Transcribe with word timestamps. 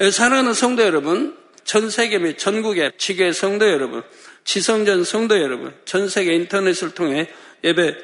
사랑하는 0.00 0.54
성도 0.54 0.84
여러분, 0.84 1.36
전 1.64 1.90
세계 1.90 2.18
및 2.18 2.38
전국의 2.38 2.92
지교의 2.98 3.34
성도 3.34 3.68
여러분, 3.68 4.04
지성전 4.44 5.02
성도 5.02 5.40
여러분, 5.40 5.74
전 5.86 6.08
세계 6.08 6.34
인터넷을 6.34 6.92
통해 6.92 7.28
예배 7.64 7.96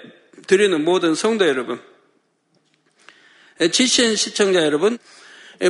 드리는 0.49 0.83
모든 0.85 1.15
성도 1.15 1.47
여러분, 1.47 1.81
GCN 3.71 4.17
시청자 4.17 4.65
여러분, 4.65 4.99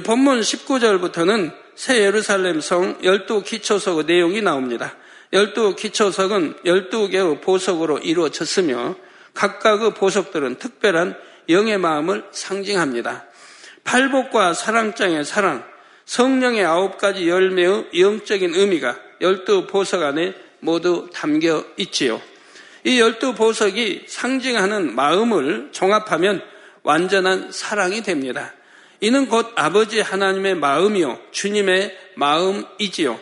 본문 0.02 0.40
19절부터는 0.40 1.54
새 1.74 2.00
예루살렘 2.00 2.62
성 2.62 2.98
열두 3.04 3.42
기초석의 3.42 4.04
내용이 4.06 4.40
나옵니다. 4.40 4.96
열두 5.34 5.76
기초석은 5.76 6.60
열두 6.64 7.08
개의 7.08 7.42
보석으로 7.42 7.98
이루어졌으며 7.98 8.96
각각의 9.34 9.92
보석들은 9.92 10.56
특별한 10.56 11.18
영의 11.50 11.76
마음을 11.76 12.24
상징합니다. 12.30 13.26
팔복과 13.84 14.54
사랑장의 14.54 15.26
사랑, 15.26 15.73
성령의 16.06 16.64
아홉 16.64 16.98
가지 16.98 17.28
열매의 17.28 17.88
영적인 17.98 18.54
의미가 18.54 18.98
열두 19.20 19.66
보석 19.66 20.02
안에 20.02 20.34
모두 20.60 21.08
담겨 21.12 21.64
있지요. 21.76 22.20
이 22.84 23.00
열두 23.00 23.34
보석이 23.34 24.04
상징하는 24.06 24.94
마음을 24.94 25.70
종합하면 25.72 26.42
완전한 26.82 27.50
사랑이 27.50 28.02
됩니다. 28.02 28.52
이는 29.00 29.26
곧 29.26 29.52
아버지 29.56 30.00
하나님의 30.00 30.54
마음이요. 30.56 31.18
주님의 31.30 31.96
마음이지요. 32.14 33.18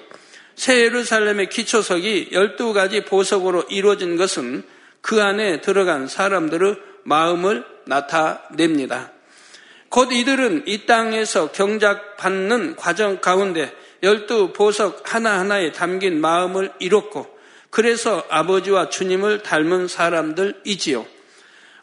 새 0.55 0.83
예루살렘의 0.83 1.48
기초석이 1.48 2.30
12가지 2.33 3.06
보석으로 3.06 3.64
이루어진 3.70 4.17
것은 4.17 4.64
그 5.01 5.23
안에 5.23 5.61
들어간 5.61 6.06
사람들의 6.06 6.77
마음을 7.05 7.64
나타냅니다. 7.87 9.12
곧 9.92 10.10
이들은 10.10 10.62
이 10.66 10.87
땅에서 10.87 11.52
경작받는 11.52 12.77
과정 12.77 13.20
가운데 13.20 13.70
열두 14.02 14.55
보석 14.55 15.03
하나하나에 15.05 15.72
담긴 15.72 16.19
마음을 16.19 16.72
이뤘고 16.78 17.27
그래서 17.69 18.25
아버지와 18.30 18.89
주님을 18.89 19.42
닮은 19.42 19.89
사람들이지요. 19.89 21.06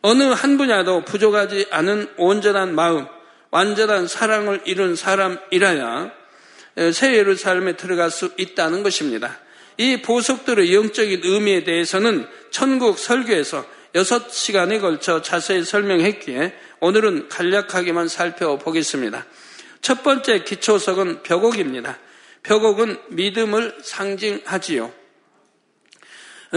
어느 0.02 0.24
한 0.24 0.58
분야도 0.58 1.06
부족하지 1.06 1.68
않은 1.70 2.10
온전한 2.18 2.74
마음, 2.74 3.06
완전한 3.52 4.08
사랑을 4.08 4.62
이룬 4.66 4.96
사람이라야 4.96 6.12
새 6.92 7.16
예루살렘에 7.16 7.74
들어갈 7.74 8.10
수 8.10 8.32
있다는 8.38 8.82
것입니다. 8.82 9.38
이 9.78 10.02
보석들의 10.02 10.74
영적인 10.74 11.22
의미에 11.24 11.64
대해서는 11.64 12.28
천국 12.50 12.98
설교에서 12.98 13.64
6시간에 13.94 14.82
걸쳐 14.82 15.22
자세히 15.22 15.64
설명했기에 15.64 16.54
오늘은 16.82 17.30
간략하게만 17.30 18.08
살펴보겠습니다. 18.08 19.26
첫 19.82 20.04
번째 20.04 20.44
기초석은 20.44 21.24
벽옥입니다. 21.24 22.00
벽옥은 22.44 22.98
믿음을 23.10 23.76
상징하지요. 23.82 24.92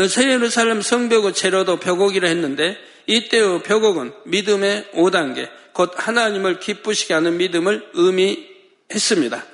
새 0.08 0.30
예루살렘 0.30 0.80
성벽의 0.80 1.34
재료도 1.34 1.78
벽옥이라 1.78 2.28
했는데 2.28 2.78
이때의 3.06 3.62
벽옥은 3.62 4.12
믿음의 4.24 4.90
5단계, 4.94 5.50
곧 5.72 5.92
하나님을 5.96 6.60
기쁘시게 6.60 7.14
하는 7.14 7.36
믿음을 7.36 7.90
의미했습니다. 7.92 9.44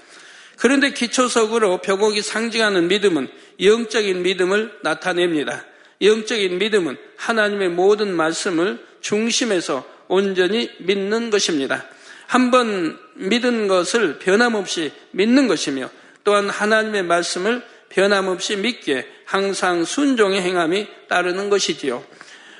그런데 0.58 0.92
기초석으로 0.92 1.78
벽옥이 1.78 2.20
상징하는 2.22 2.88
믿음은 2.88 3.28
영적인 3.60 4.22
믿음을 4.22 4.78
나타냅니다. 4.82 5.64
영적인 6.02 6.58
믿음은 6.58 6.96
하나님의 7.16 7.70
모든 7.70 8.14
말씀을 8.14 8.84
중심에서 9.00 9.84
온전히 10.08 10.70
믿는 10.78 11.30
것입니다. 11.30 11.84
한번 12.26 12.98
믿은 13.14 13.68
것을 13.68 14.18
변함없이 14.18 14.92
믿는 15.12 15.48
것이며 15.48 15.88
또한 16.24 16.50
하나님의 16.50 17.04
말씀을 17.04 17.62
변함없이 17.88 18.56
믿기에 18.56 19.06
항상 19.24 19.84
순종의 19.84 20.42
행함이 20.42 20.86
따르는 21.08 21.48
것이지요. 21.48 22.04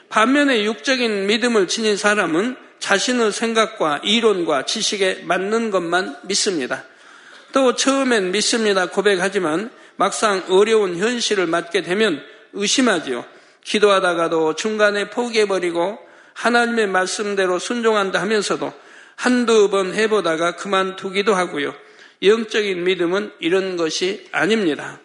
반면에 0.09 0.65
육적인 0.65 1.27
믿음을 1.27 1.69
지닌 1.69 1.97
사람은 1.97 2.57
자신의 2.79 3.33
생각과 3.33 4.01
이론과 4.05 4.65
지식에 4.65 5.23
맞는 5.25 5.71
것만 5.71 6.17
믿습니다. 6.23 6.85
또 7.53 7.75
처음엔 7.75 8.31
믿습니다 8.31 8.87
고백하지만 8.87 9.71
막상 9.97 10.45
어려운 10.49 10.97
현실을 10.97 11.47
맞게 11.47 11.83
되면 11.83 12.23
의심하지요. 12.53 13.25
기도하다가도 13.65 14.55
중간에 14.55 15.11
포기해버리고 15.11 15.99
하나님의 16.39 16.87
말씀대로 16.87 17.59
순종한다 17.59 18.21
하면서도 18.21 18.73
한두 19.17 19.71
번 19.71 19.93
해보다가 19.93 20.55
그만두기도 20.55 21.35
하고요. 21.35 21.75
영적인 22.23 22.85
믿음은 22.85 23.33
이런 23.41 23.77
것이 23.77 24.29
아닙니다. 24.31 25.01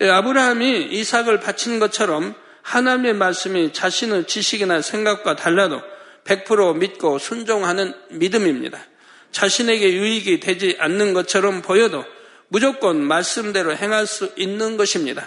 아브라함이 0.00 0.88
이삭을 0.90 1.38
바친 1.38 1.78
것처럼 1.78 2.34
하나님의 2.62 3.14
말씀이 3.14 3.72
자신의 3.72 4.26
지식이나 4.26 4.82
생각과 4.82 5.36
달라도 5.36 5.80
100% 6.24 6.78
믿고 6.78 7.18
순종하는 7.18 7.94
믿음입니다. 8.10 8.80
자신에게 9.30 9.92
유익이 9.92 10.40
되지 10.40 10.76
않는 10.80 11.14
것처럼 11.14 11.62
보여도 11.62 12.04
무조건 12.48 13.00
말씀대로 13.04 13.76
행할 13.76 14.08
수 14.08 14.32
있는 14.36 14.76
것입니다. 14.76 15.26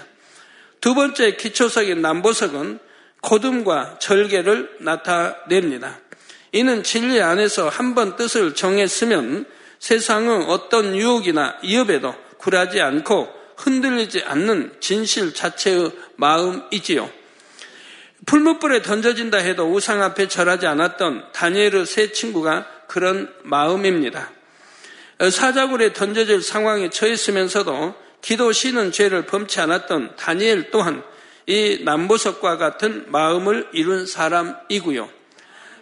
두 0.82 0.96
번째 0.96 1.38
기초석인 1.38 2.02
남보석은 2.02 2.80
고듬과 3.28 4.00
절개를 4.00 4.78
나타냅니다. 4.80 6.00
이는 6.54 6.82
진리 6.82 7.22
안에서 7.22 7.68
한 7.68 7.94
번 7.94 8.16
뜻을 8.16 8.56
정했으면 8.56 9.46
세상의 9.80 10.46
어떤 10.48 10.96
유혹이나 10.96 11.58
위협에도 11.62 12.16
굴하지 12.38 12.80
않고 12.80 13.28
흔들리지 13.58 14.24
않는 14.24 14.78
진실 14.80 15.34
자체의 15.34 15.92
마음이지요. 16.16 17.10
풀무불에 18.26 18.82
던져진다 18.82 19.40
해도 19.40 19.74
우상 19.74 20.02
앞에 20.04 20.30
절하지 20.30 20.66
않았던 20.68 21.34
다니엘의 21.34 21.86
세 21.86 22.14
친구가 22.14 22.66
그런 22.88 23.30
마음입니다. 23.44 24.32
사자굴에 25.20 25.92
던져질 25.92 26.42
상황에 26.42 26.90
처했으면서도 26.90 27.94
기도 28.22 28.54
쉬는 28.54 28.94
죄를 28.94 29.26
범치 29.26 29.60
않았던 29.60 30.16
다니엘 30.16 30.72
또한 30.72 31.04
이 31.48 31.80
남보석과 31.84 32.58
같은 32.58 33.06
마음을 33.08 33.70
이룬 33.72 34.06
사람이고요. 34.06 35.10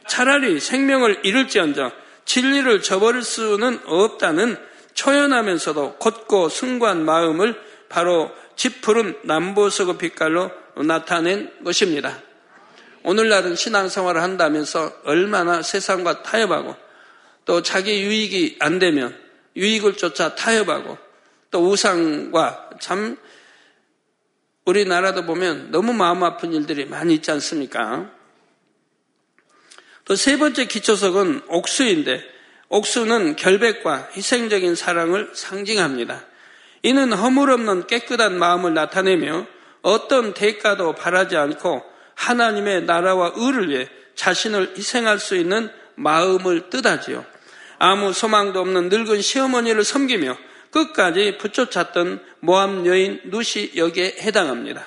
차라리 0.07 0.59
생명을 0.59 1.21
잃을지언정 1.23 1.91
진리를 2.25 2.81
저버릴 2.81 3.23
수는 3.23 3.79
없다는 3.85 4.57
초연하면서도 4.93 5.95
곧고 5.95 6.49
승관 6.49 7.03
마음을 7.03 7.59
바로 7.89 8.31
짙푸른 8.55 9.17
남보석의 9.23 9.97
빛깔로 9.97 10.51
나타낸 10.85 11.51
것입니다. 11.63 12.21
오늘날은 13.03 13.55
신앙생활을 13.55 14.21
한다면서 14.21 14.93
얼마나 15.03 15.61
세상과 15.61 16.23
타협하고 16.23 16.75
또 17.45 17.61
자기 17.61 18.01
유익이 18.01 18.57
안 18.59 18.79
되면 18.79 19.15
유익을 19.55 19.97
쫓아 19.97 20.35
타협하고 20.35 20.97
또 21.51 21.69
우상과 21.69 22.71
참 22.79 23.17
우리나라도 24.65 25.25
보면 25.25 25.71
너무 25.71 25.93
마음 25.93 26.23
아픈 26.23 26.53
일들이 26.53 26.85
많이 26.85 27.13
있지 27.15 27.31
않습니까? 27.31 28.11
또 30.05 30.15
세 30.15 30.37
번째 30.37 30.65
기초석은 30.65 31.41
옥수인데 31.47 32.23
옥수는 32.69 33.35
결백과 33.35 34.09
희생적인 34.15 34.75
사랑을 34.75 35.31
상징합니다. 35.33 36.25
이는 36.83 37.11
허물 37.13 37.49
없는 37.51 37.87
깨끗한 37.87 38.37
마음을 38.37 38.73
나타내며 38.73 39.47
어떤 39.81 40.33
대가도 40.33 40.93
바라지 40.93 41.37
않고 41.37 41.83
하나님의 42.15 42.83
나라와 42.83 43.33
의를 43.35 43.69
위해 43.69 43.89
자신을 44.15 44.73
희생할 44.77 45.19
수 45.19 45.35
있는 45.35 45.69
마음을 45.95 46.69
뜻하지요. 46.69 47.25
아무 47.79 48.13
소망도 48.13 48.59
없는 48.59 48.89
늙은 48.89 49.21
시어머니를 49.21 49.83
섬기며 49.83 50.37
끝까지 50.75 51.37
붙여찼던 51.37 52.21
모함 52.41 52.85
여인 52.85 53.21
룻이 53.31 53.71
여기에 53.77 54.17
해당합니다. 54.19 54.85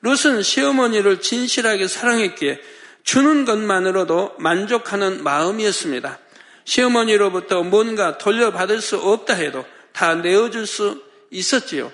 룻은 0.00 0.42
시어머니를 0.42 1.20
진실하게 1.20 1.88
사랑했기에 1.88 2.58
주는 3.04 3.44
것만으로도 3.44 4.36
만족하는 4.38 5.22
마음이었습니다. 5.22 6.18
시어머니로부터 6.64 7.64
뭔가 7.64 8.16
돌려받을 8.16 8.80
수 8.80 8.96
없다 8.96 9.34
해도 9.34 9.66
다 9.92 10.14
내어줄 10.14 10.66
수 10.66 11.02
있었지요. 11.30 11.92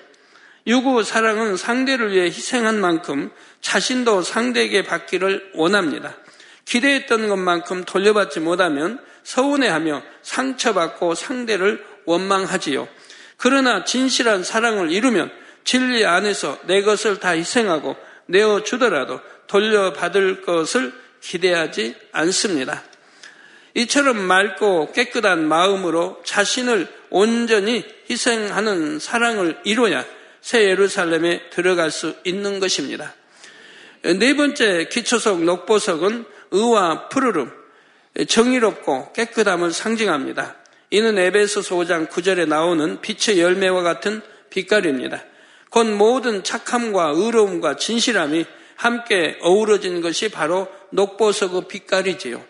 유구 0.65 1.03
사랑은 1.03 1.57
상대를 1.57 2.13
위해 2.13 2.27
희생한 2.27 2.79
만큼 2.79 3.29
자신도 3.59 4.21
상대에게 4.21 4.83
받기를 4.83 5.51
원합니다. 5.55 6.15
기대했던 6.63 7.27
것만큼 7.27 7.83
돌려받지 7.83 8.39
못하면 8.39 8.99
서운해하며 9.23 10.01
상처받고 10.21 11.15
상대를 11.15 11.85
원망하지요. 12.05 12.87
그러나 13.43 13.83
진실한 13.83 14.41
사랑을 14.41 14.89
이루면 14.89 15.29
진리 15.65 16.05
안에서 16.05 16.59
내 16.63 16.81
것을 16.81 17.19
다 17.19 17.31
희생하고 17.31 17.97
내어 18.25 18.63
주더라도 18.63 19.19
돌려받을 19.47 20.43
것을 20.43 20.93
기대하지 21.19 21.93
않습니다. 22.13 22.81
이처럼 23.73 24.17
맑고 24.17 24.93
깨끗한 24.93 25.45
마음으로 25.45 26.21
자신을 26.23 26.87
온전히 27.09 27.83
희생하는 28.09 28.99
사랑을 28.99 29.59
이루어야 29.65 30.05
새 30.39 30.63
예루살렘에 30.63 31.49
들어갈 31.49 31.91
수 31.91 32.15
있는 32.23 32.61
것입니다. 32.61 33.13
네 34.03 34.37
번째 34.37 34.87
기초석 34.89 35.43
녹보석은 35.43 36.23
의와 36.51 37.09
푸르름, 37.09 37.51
정의롭고 38.25 39.11
깨끗함을 39.11 39.73
상징합니다. 39.73 40.62
이는 40.93 41.17
에베소서 41.17 41.75
5장 41.75 42.07
9절에 42.07 42.47
나오는 42.47 43.01
빛의 43.01 43.39
열매와 43.39 43.81
같은 43.81 44.21
빛깔입니다. 44.51 45.23
곧 45.71 45.87
모든 45.87 46.43
착함과 46.43 47.13
의로움과 47.15 47.77
진실함이 47.77 48.45
함께 48.75 49.39
어우러진 49.41 50.01
것이 50.01 50.29
바로 50.29 50.67
녹보석의 50.91 51.63
빛깔이지요. 51.67 52.45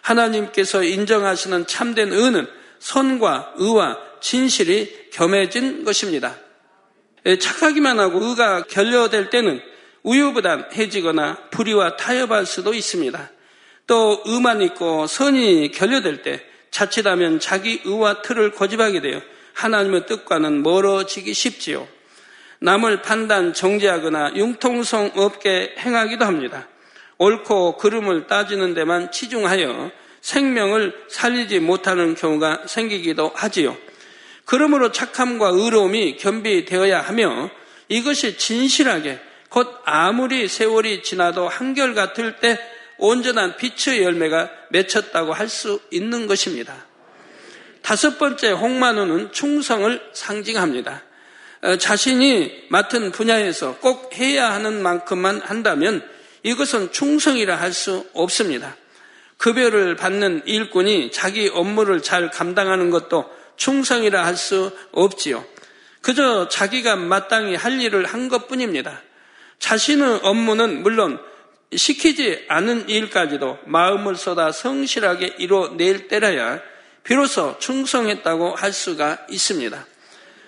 하나님께서 0.00 0.82
인정하시는 0.82 1.66
참된 1.66 2.14
의는 2.14 2.46
선과 2.78 3.56
의와 3.56 3.98
진실이 4.22 5.10
겸해진 5.12 5.84
것입니다. 5.84 6.38
예, 7.26 7.36
착하기만 7.36 8.00
하고 8.00 8.24
의가 8.24 8.62
결여될 8.62 9.28
때는 9.28 9.60
우유보단 10.02 10.70
해지거나 10.72 11.50
불의와 11.50 11.98
타협할 11.98 12.46
수도 12.46 12.72
있습니다. 12.72 13.30
또 13.86 14.22
의만 14.24 14.62
있고 14.62 15.06
선이 15.06 15.72
결여될 15.72 16.22
때 16.22 16.51
자칫하면 16.72 17.38
자기 17.38 17.80
의와 17.84 18.22
틀을 18.22 18.50
고집하게 18.50 19.00
되어 19.00 19.22
하나님의 19.52 20.06
뜻과는 20.06 20.64
멀어지기 20.64 21.32
쉽지요. 21.32 21.86
남을 22.58 23.02
판단, 23.02 23.52
정죄하거나 23.52 24.32
융통성 24.34 25.12
없게 25.14 25.74
행하기도 25.78 26.24
합니다. 26.24 26.68
옳고 27.18 27.76
그름을 27.76 28.26
따지는 28.26 28.74
데만 28.74 29.12
치중하여 29.12 29.92
생명을 30.20 31.04
살리지 31.08 31.60
못하는 31.60 32.14
경우가 32.14 32.62
생기기도 32.66 33.30
하지요. 33.34 33.76
그러므로 34.44 34.90
착함과 34.90 35.48
의로움이 35.48 36.16
겸비되어야 36.16 37.00
하며 37.00 37.50
이것이 37.88 38.38
진실하게 38.38 39.20
곧 39.48 39.68
아무리 39.84 40.48
세월이 40.48 41.02
지나도 41.02 41.48
한결같을 41.48 42.36
때 42.36 42.58
온전한 43.02 43.56
빛의 43.56 44.02
열매가 44.02 44.50
맺혔다고 44.70 45.32
할 45.32 45.48
수 45.48 45.80
있는 45.90 46.26
것입니다. 46.28 46.86
다섯 47.82 48.16
번째 48.16 48.52
홍만우는 48.52 49.32
충성을 49.32 50.00
상징합니다. 50.12 51.02
어, 51.62 51.76
자신이 51.76 52.66
맡은 52.68 53.10
분야에서 53.10 53.76
꼭 53.78 54.16
해야 54.18 54.52
하는 54.52 54.82
만큼만 54.82 55.40
한다면 55.40 56.08
이것은 56.44 56.92
충성이라 56.92 57.56
할 57.56 57.72
수 57.72 58.06
없습니다. 58.14 58.76
급여를 59.36 59.96
받는 59.96 60.42
일꾼이 60.46 61.10
자기 61.10 61.48
업무를 61.52 62.02
잘 62.02 62.30
감당하는 62.30 62.90
것도 62.90 63.28
충성이라 63.56 64.24
할 64.24 64.36
수 64.36 64.70
없지요. 64.92 65.44
그저 66.02 66.48
자기가 66.48 66.94
마땅히 66.96 67.56
할 67.56 67.80
일을 67.80 68.04
한 68.06 68.28
것 68.28 68.46
뿐입니다. 68.46 69.02
자신의 69.58 70.20
업무는 70.22 70.82
물론 70.82 71.20
시키지 71.76 72.44
않은 72.48 72.88
일까지도 72.88 73.58
마음을 73.64 74.16
쏟아 74.16 74.52
성실하게 74.52 75.36
이뤄낼 75.38 76.08
때라야 76.08 76.60
비로소 77.02 77.58
충성했다고 77.58 78.54
할 78.54 78.72
수가 78.72 79.26
있습니다. 79.28 79.86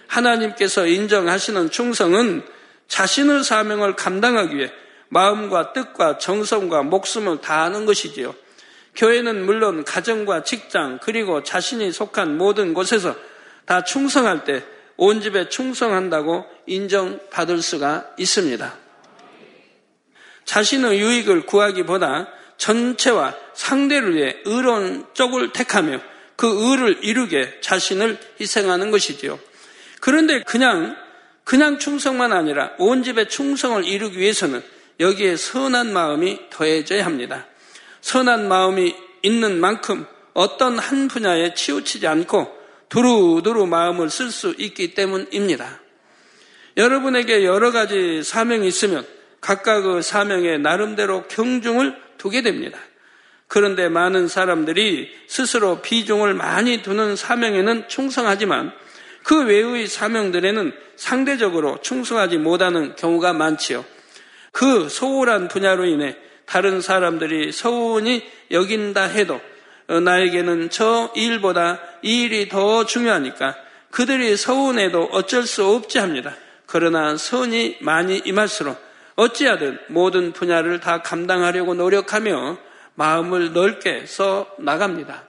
하나님께서 0.07 0.87
인정하시는 0.87 1.71
충성은 1.71 2.45
자신의 2.89 3.45
사명을 3.45 3.97
감당하기 3.97 4.57
위해 4.57 4.71
마음과 5.09 5.73
뜻과 5.73 6.19
정성과 6.19 6.83
목숨을 6.83 7.41
다하는 7.41 7.87
것이지요. 7.87 8.35
교회는 8.95 9.45
물론 9.45 9.85
가정과 9.85 10.45
직장 10.45 10.99
그리고 11.03 11.43
자신이 11.43 11.91
속한 11.91 12.39
모든 12.39 12.75
곳에서 12.75 13.17
다 13.67 13.83
충성할 13.83 14.45
때 14.45 14.63
온 14.97 15.21
집에 15.21 15.49
충성한다고 15.49 16.45
인정받을 16.67 17.63
수가 17.63 18.15
있습니다. 18.17 18.84
자신의 20.45 21.01
유익을 21.01 21.47
구하기보다 21.47 22.29
전체와 22.57 23.35
상대를 23.55 24.15
위해 24.15 24.37
의로운 24.45 25.07
쪽을 25.15 25.53
택하며 25.53 26.01
그 26.37 26.47
의를 26.47 26.99
이루게 27.03 27.61
자신을 27.61 28.19
희생하는 28.41 28.91
것이지요. 28.91 29.39
그런데 30.01 30.43
그냥 30.43 30.97
그냥 31.45 31.79
충성만 31.79 32.33
아니라 32.33 32.73
온 32.79 33.03
집의 33.03 33.29
충성을 33.29 33.85
이루기 33.85 34.19
위해서는 34.19 34.63
여기에 35.01 35.37
선한 35.37 35.93
마음이 35.93 36.41
더해져야 36.51 37.05
합니다. 37.05 37.47
선한 38.01 38.49
마음이 38.49 38.95
있는 39.23 39.61
만큼 39.61 40.07
어떤 40.33 40.79
한 40.79 41.09
분야에 41.09 41.55
치우치지 41.55 42.07
않고 42.07 42.65
두루두루 42.89 43.67
마음을 43.67 44.11
쓸 44.11 44.31
수 44.31 44.55
있기 44.59 44.95
때문입니다. 44.95 45.81
여러분에게 46.77 47.45
여러 47.45 47.71
가지 47.71 48.23
사명이 48.23 48.67
있으면 48.67 49.07
각각의 49.45 50.03
사명에 50.03 50.57
나름대로 50.57 51.25
경중을 51.25 51.95
두게 52.17 52.41
됩니다. 52.41 52.79
그런데 53.47 53.91
많은 53.91 54.27
사람들이 54.27 55.11
스스로 55.29 55.83
비중을 55.83 56.33
많이 56.33 56.81
두는 56.81 57.15
사명에는 57.15 57.89
충성하지만 57.89 58.73
그 59.23 59.45
외의 59.45 59.87
사명들에는 59.87 60.73
상대적으로 60.97 61.79
충성하지 61.83 62.39
못하는 62.39 62.97
경우가 62.97 63.35
많지요. 63.35 63.85
그 64.51 64.89
소홀한 64.89 65.49
분야로 65.49 65.85
인해 65.85 66.17
다른 66.47 66.81
사람들이 66.81 67.53
서운히 67.53 68.27
여긴다 68.51 69.03
해도 69.03 69.41
나에게는 69.87 70.71
저 70.71 71.13
일보다 71.15 71.81
이 72.01 72.23
일이 72.23 72.49
더 72.49 72.87
중요하니까 72.87 73.57
그들이 73.91 74.39
서운해도 74.39 75.11
어쩔 75.13 75.43
수 75.43 75.67
없지 75.67 75.99
합니다. 75.99 76.35
그러나 76.65 77.19
선이 77.19 77.77
많이 77.81 78.23
임할수록 78.25 78.94
어찌하든 79.17 79.79
모든 79.89 80.33
분야를 80.33 80.81
다 80.81 81.03
감당하려고 81.03 81.75
노력하며 81.75 82.59
마음을 82.95 83.53
넓게 83.53 84.07
써 84.07 84.49
나갑니다. 84.59 85.29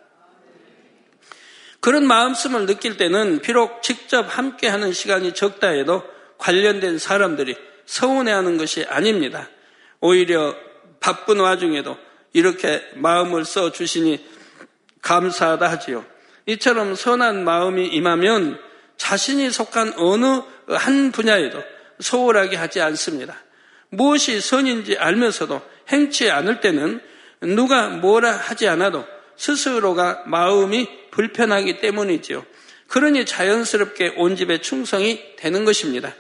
그런 1.80 2.08
마음씀을 2.08 2.66
느낄 2.66 2.98
때는 2.98 3.42
비록 3.42 3.84
직접 3.84 4.24
함께 4.24 4.68
하는 4.68 4.92
시간이 4.92 5.34
적다 5.34 5.68
해도 5.70 6.04
관련된 6.40 6.98
사람들이 6.98 7.56
서운해하는 7.86 8.58
것이 8.58 8.86
아닙니다. 8.86 9.50
오히려 10.00 10.56
바쁜 11.00 11.40
와중에도 11.40 11.98
이렇게 12.34 12.84
마음을 12.96 13.46
써 13.46 13.72
주시니 13.72 14.26
감사하다 15.02 15.70
하지요. 15.70 16.04
이처럼 16.48 16.96
선한 16.96 17.44
마음이 17.44 17.88
임하면 17.88 18.60
자신이 18.98 19.52
속한 19.52 19.94
어느 19.98 20.42
한 20.68 21.12
분야에도 21.12 21.62
소홀하게 22.00 22.58
하지 22.58 22.82
않습니다. 22.82 23.45
무엇이 23.90 24.42
선인지 24.42 24.98
알면서도 24.98 25.62
행치 25.90 26.30
않을 26.30 26.62
때는 26.62 27.02
누가 27.42 27.90
뭐라 27.90 28.32
하지 28.32 28.68
않아도 28.68 29.06
스스로가 29.36 30.24
마음이 30.26 30.88
불편하기 31.12 31.80
때문이지요. 31.80 32.46
그러니 32.88 33.26
자연스럽게 33.26 34.14
온 34.18 34.36
집에 34.36 34.60
충성이 34.60 35.36
되는 35.38 35.66
것입니다. 35.66 36.14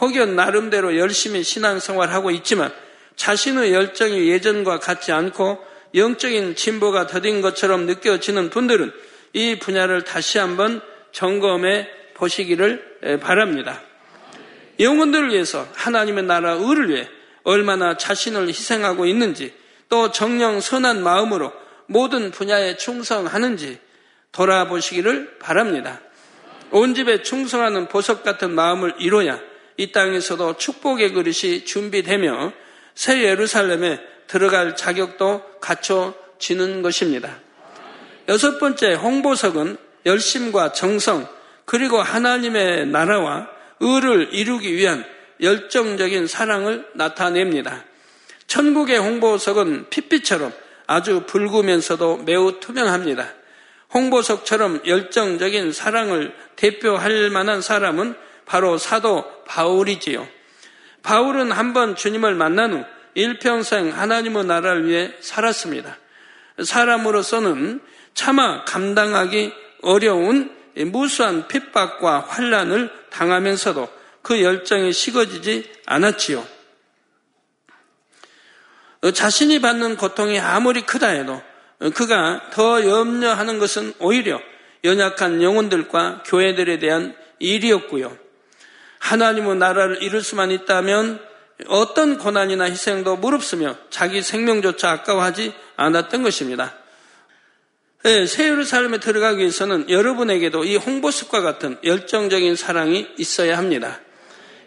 혹여 0.00 0.26
나름대로 0.26 0.96
열심히 0.96 1.42
신앙생활하고 1.42 2.30
있지만 2.32 2.72
자신의 3.16 3.72
열정이 3.72 4.28
예전과 4.28 4.78
같지 4.78 5.12
않고 5.12 5.58
영적인 5.94 6.54
진보가 6.54 7.06
더딘 7.06 7.40
것처럼 7.40 7.86
느껴지는 7.86 8.50
분들은 8.50 8.92
이 9.32 9.58
분야를 9.58 10.04
다시 10.04 10.38
한번 10.38 10.80
점검해 11.12 11.88
보시기를 12.14 13.18
바랍니다. 13.20 13.82
영혼들을 14.80 15.30
위해서 15.32 15.66
하나님의 15.74 16.24
나라 16.24 16.52
의를 16.52 16.90
위해 16.90 17.08
얼마나 17.42 17.96
자신을 17.96 18.48
희생하고 18.48 19.06
있는지 19.06 19.54
또 19.88 20.10
정령 20.10 20.60
선한 20.60 21.02
마음으로 21.02 21.52
모든 21.86 22.30
분야에 22.30 22.76
충성하는지 22.76 23.78
돌아보시기를 24.32 25.38
바랍니다. 25.38 26.00
온 26.70 26.94
집에 26.94 27.22
충성하는 27.22 27.88
보석 27.88 28.22
같은 28.22 28.50
마음을 28.50 28.94
이뤄야 28.98 29.40
이 29.78 29.90
땅에서도 29.92 30.58
축복의 30.58 31.12
그릇이 31.12 31.64
준비되며 31.64 32.52
새 32.94 33.22
예루살렘에 33.22 34.00
들어갈 34.26 34.76
자격도 34.76 35.42
갖춰지는 35.60 36.82
것입니다. 36.82 37.38
여섯 38.28 38.58
번째 38.58 38.94
홍보석은 38.94 39.78
열심과 40.04 40.72
정성 40.72 41.26
그리고 41.64 42.02
하나님의 42.02 42.86
나라와 42.88 43.48
의를 43.80 44.28
이루기 44.32 44.74
위한 44.74 45.04
열정적인 45.40 46.26
사랑을 46.26 46.86
나타냅니다. 46.94 47.84
천국의 48.46 48.98
홍보석은 48.98 49.90
핏빛처럼 49.90 50.52
아주 50.86 51.24
붉으면서도 51.26 52.18
매우 52.24 52.60
투명합니다. 52.60 53.28
홍보석처럼 53.92 54.82
열정적인 54.86 55.72
사랑을 55.72 56.34
대표할 56.56 57.30
만한 57.30 57.60
사람은 57.62 58.14
바로 58.46 58.78
사도 58.78 59.24
바울이지요. 59.46 60.26
바울은 61.02 61.52
한번 61.52 61.94
주님을 61.94 62.34
만난 62.34 62.72
후 62.72 62.84
일평생 63.14 63.98
하나님의 63.98 64.44
나라를 64.44 64.88
위해 64.88 65.12
살았습니다. 65.20 65.96
사람으로서는 66.62 67.80
차마 68.14 68.64
감당하기 68.64 69.52
어려운 69.82 70.57
무수한 70.84 71.48
핍박과 71.48 72.26
환란을 72.28 72.90
당하면서도 73.10 73.88
그 74.22 74.42
열정이 74.42 74.92
식어지지 74.92 75.72
않았지요. 75.86 76.46
자신이 79.14 79.60
받는 79.60 79.96
고통이 79.96 80.40
아무리 80.40 80.82
크다 80.82 81.08
해도 81.08 81.40
그가 81.94 82.50
더 82.52 82.84
염려하는 82.84 83.58
것은 83.58 83.94
오히려 84.00 84.40
연약한 84.84 85.42
영혼들과 85.42 86.24
교회들에 86.26 86.78
대한 86.78 87.16
일이었고요. 87.38 88.16
하나님의 88.98 89.56
나라를 89.56 90.02
이룰 90.02 90.22
수만 90.22 90.50
있다면 90.50 91.20
어떤 91.66 92.18
고난이나 92.18 92.64
희생도 92.64 93.16
무릅쓰며 93.16 93.76
자기 93.90 94.22
생명조차 94.22 94.90
아까워하지 94.90 95.54
않았던 95.76 96.22
것입니다. 96.22 96.74
네, 98.04 98.26
새 98.26 98.48
예루살렘에 98.48 99.00
들어가기 99.00 99.40
위해서는 99.40 99.90
여러분에게도 99.90 100.62
이 100.62 100.76
홍보습과 100.76 101.40
같은 101.40 101.78
열정적인 101.82 102.54
사랑이 102.54 103.08
있어야 103.18 103.58
합니다. 103.58 104.00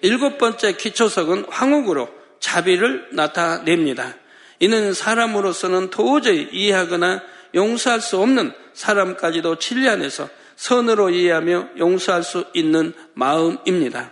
일곱 0.01 0.38
번째 0.38 0.73
기초석은 0.73 1.45
황옥으로 1.47 2.09
자비를 2.41 3.07
나타냅니다. 3.13 4.15
이는 4.59 4.93
사람으로서는 4.93 5.91
도저히 5.91 6.50
이해하거나 6.51 7.21
용서할 7.55 8.01
수 8.01 8.17
없는 8.17 8.51
사람까지도 8.73 9.59
진리 9.59 9.88
안에서 9.88 10.27
선으로 10.57 11.09
이해하며 11.09 11.69
용서할 11.77 12.23
수 12.23 12.43
있는 12.53 12.93
마음입니다. 13.13 14.11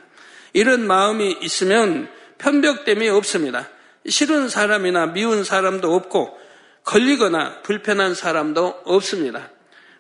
이런 0.54 0.88
마음이 0.88 1.38
있으면 1.42 2.08
편벽됨이 2.38 3.10
없습니다. 3.10 3.68
싫은 4.08 4.48
사람이나 4.48 5.08
미운 5.08 5.44
사람도 5.44 5.94
없고 5.94 6.40
걸리거나 6.84 7.62
불편한 7.62 8.16
사람도 8.16 8.82
없습니다. 8.86 9.50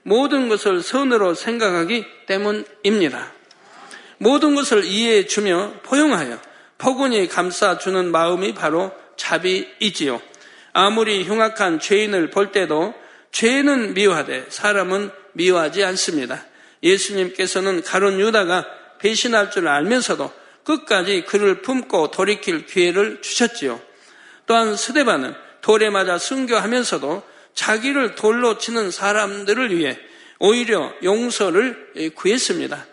모든 0.04 0.50
것을 0.50 0.82
선으로 0.82 1.34
생각하기 1.34 2.06
때문입니다. 2.26 3.32
모든 4.18 4.56
것을 4.56 4.86
이해해 4.86 5.26
주며 5.28 5.74
포용하여 5.84 6.40
포근히 6.78 7.28
감싸주는 7.28 8.12
마음이 8.12 8.54
바로 8.54 8.92
자비이지요. 9.18 10.22
아무리 10.74 11.24
흉악한 11.24 11.80
죄인을 11.80 12.30
볼 12.30 12.52
때도 12.52 12.94
죄는 13.32 13.94
미워하되 13.94 14.46
사람은 14.50 15.12
미워하지 15.34 15.84
않습니다. 15.84 16.46
예수님께서는 16.82 17.84
가론 17.84 18.20
유다가 18.20 18.66
배신할 19.00 19.52
줄 19.52 19.68
알면서도 19.68 20.32
끝까지 20.64 21.24
그를 21.26 21.62
품고 21.62 22.12
돌이킬 22.12 22.66
기회를 22.66 23.22
주셨지요. 23.22 23.82
또한 24.46 24.76
스데반은 24.76 25.34
돌에 25.62 25.90
맞아 25.90 26.18
순교하면서도 26.18 27.24
자기를 27.54 28.16
돌로 28.16 28.58
치는 28.58 28.92
사람들을 28.92 29.76
위해 29.78 29.98
오히려 30.40 30.94
용서를 31.04 32.14
구했습니다. 32.16 32.86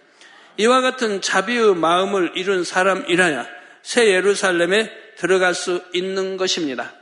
이와 0.59 0.81
같은 0.81 1.21
자비의 1.21 1.77
마음을 1.77 2.33
이룬 2.35 2.65
사람이라야 2.65 3.47
새 3.83 4.09
예루살렘에 4.09 4.91
들어갈 5.17 5.55
수 5.55 5.83
있는 5.93 6.37
것입니다. 6.37 6.93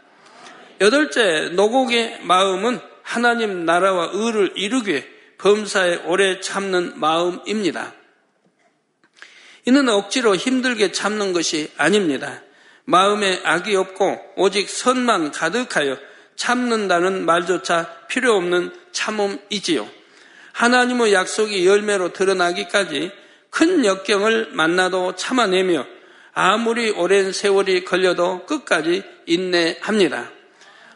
여덟째, 0.80 1.50
노곡의 1.54 2.21
마음은 2.23 2.80
하나님 3.02 3.64
나라와 3.64 4.11
의를 4.12 4.52
이루기 4.56 4.90
위해 4.90 5.06
범사에 5.38 5.97
오래 6.04 6.40
참는 6.40 6.99
마음입니다. 6.99 7.94
이는 9.66 9.88
억지로 9.88 10.37
힘들게 10.37 10.92
참는 10.92 11.33
것이 11.33 11.71
아닙니다. 11.76 12.42
마음에 12.85 13.41
악이 13.45 13.75
없고 13.76 14.35
오직 14.37 14.69
선만 14.69 15.33
가득하여 15.33 15.97
참는다는 16.37 17.25
말조차 17.25 18.07
필요 18.09 18.35
없는 18.37 18.73
참음이지요. 18.93 19.88
하나님의 20.53 21.12
약속이 21.12 21.67
열매로 21.67 22.12
드러나기까지 22.12 23.11
큰 23.50 23.85
역경을 23.85 24.50
만나도 24.53 25.14
참아내며 25.17 25.87
아무리 26.33 26.91
오랜 26.91 27.33
세월이 27.33 27.85
걸려도 27.85 28.47
끝까지 28.47 29.03
인내합니다. 29.26 30.31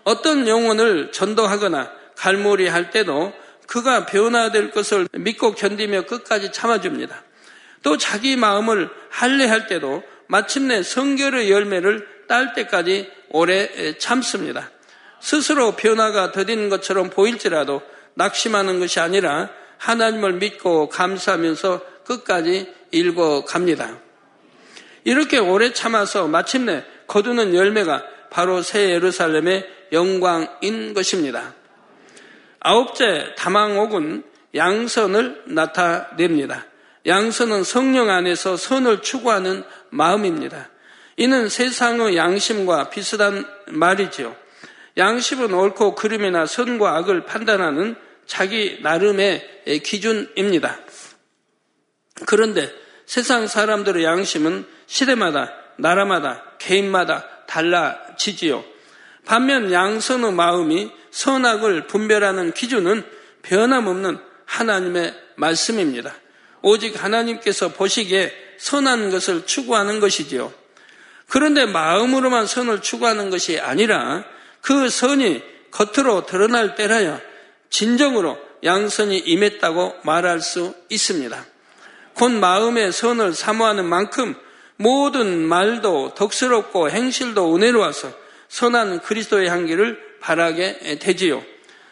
어떤 0.04 0.49
영혼을 0.49 1.12
전도하거나 1.12 1.92
갈무리 2.16 2.66
할 2.66 2.90
때도 2.90 3.33
그가 3.66 4.07
변화될 4.07 4.71
것을 4.71 5.09
믿고 5.12 5.54
견디며 5.54 6.02
끝까지 6.07 6.50
참아줍니다. 6.50 7.23
또 7.83 7.97
자기 7.97 8.35
마음을 8.37 8.90
할례할 9.11 9.66
때도 9.66 10.02
마침내 10.28 10.82
성결의 10.82 11.50
열매를 11.50 12.06
딸 12.28 12.52
때까지 12.54 13.11
오래 13.30 13.99
참습니다. 13.99 14.70
스스로 15.20 15.73
변화가 15.73 16.32
더딘 16.32 16.68
것처럼 16.68 17.11
보일지라도 17.11 17.82
낙심하는 18.14 18.78
것이 18.78 19.00
아니라 19.00 19.50
하나님을 19.78 20.35
믿고 20.35 20.88
감사하면서 20.88 21.82
끝까지 22.04 22.73
읽어 22.92 23.44
갑니다. 23.44 23.99
이렇게 25.04 25.38
오래 25.38 25.73
참아서 25.73 26.28
마침내 26.28 26.85
거두는 27.06 27.54
열매가 27.54 28.04
바로 28.30 28.62
새 28.62 28.90
예루살렘의 28.90 29.66
영광인 29.92 30.94
것입니다. 30.94 31.54
아홉째 32.61 33.35
다망옥은 33.37 34.25
양선을 34.54 35.44
나타냅니다. 35.47 36.66
양선은 37.06 37.64
성령 37.64 38.11
안에서 38.11 38.56
선을 38.56 39.00
추구하는 39.02 39.64
마음입니다. 39.90 40.71
이는 41.16 41.49
세상의 41.49 42.16
양심과 42.16 42.90
비슷한 42.90 43.45
말이지요. 43.66 44.37
양심은 44.97 45.52
옳고 45.52 45.95
그름이나 45.95 46.47
선과 46.47 46.97
악을 46.97 47.25
판단하는 47.25 47.97
자기 48.26 48.78
나름의 48.83 49.80
기준입니다. 49.85 50.78
그런데 52.26 52.71
세상 53.07 53.47
사람들의 53.47 54.04
양심은 54.04 54.66
시대마다, 54.87 55.52
나라마다, 55.78 56.45
개인마다 56.59 57.25
달라지지요. 57.47 58.64
반면 59.25 59.73
양선의 59.73 60.33
마음이 60.33 60.90
선악을 61.11 61.87
분별하는 61.87 62.52
기준은 62.52 63.04
변함없는 63.42 64.18
하나님의 64.45 65.14
말씀입니다. 65.37 66.14
오직 66.62 67.02
하나님께서 67.02 67.68
보시기에 67.68 68.48
선한 68.59 69.11
것을 69.11 69.47
추구하는 69.47 70.00
것이지요. 70.00 70.53
그런데 71.29 71.67
마음으로만 71.67 72.47
선을 72.47 72.83
추구하는 72.83 73.31
것이 73.31 73.59
아니라 73.59 74.25
그 74.61 74.88
선이 74.88 75.43
겉으로 75.71 76.27
드러날 76.27 76.75
때라야 76.75 77.21
진정으로 77.71 78.38
양선이 78.65 79.19
임했다고 79.19 79.97
말할 80.05 80.41
수 80.41 80.75
있습니다. 80.88 81.45
곧 82.15 82.31
마음의 82.33 82.93
선을 82.93 83.35
사모하는 83.35 83.85
만큼 83.85 84.35
모든 84.77 85.47
말도 85.47 86.15
덕스럽고 86.15 86.91
행실도 86.91 87.55
은혜로워서 87.55 88.12
선한 88.49 89.00
그리스도의 89.03 89.49
향기를 89.49 90.19
바라게 90.21 90.99
되지요. 91.00 91.45